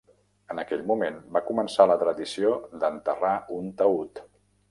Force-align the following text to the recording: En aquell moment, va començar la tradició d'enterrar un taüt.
En 0.53 0.61
aquell 0.61 0.79
moment, 0.91 1.19
va 1.35 1.41
començar 1.49 1.87
la 1.91 1.99
tradició 2.03 2.53
d'enterrar 2.85 3.37
un 3.61 3.71
taüt. 3.83 4.27